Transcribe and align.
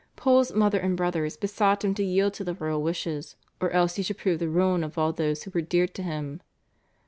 Pole's 0.15 0.51
mother 0.51 0.79
and 0.79 0.97
brothers 0.97 1.37
besought 1.37 1.85
him 1.85 1.93
to 1.93 2.03
yield 2.03 2.33
to 2.33 2.43
the 2.43 2.55
royal 2.55 2.81
wishes, 2.81 3.35
or 3.59 3.69
else 3.69 3.97
he 3.97 4.01
should 4.01 4.17
prove 4.17 4.39
the 4.39 4.49
ruin 4.49 4.83
of 4.83 4.97
all 4.97 5.13
those 5.13 5.43
who 5.43 5.51
were 5.51 5.61
dear 5.61 5.85
to 5.89 6.01
him. 6.01 6.41